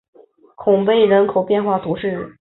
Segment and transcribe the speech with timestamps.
[0.55, 2.35] 孔贝人口变化图示